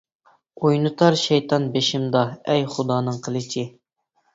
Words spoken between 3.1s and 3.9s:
قىلىچى!